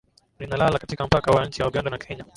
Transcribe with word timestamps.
ina 0.39 0.57
lala 0.57 0.79
katika 0.79 1.05
mpaka 1.07 1.31
wa 1.31 1.45
nchi 1.45 1.61
ya 1.61 1.67
uganda 1.67 1.89
na 1.91 1.97
kenya 1.97 2.25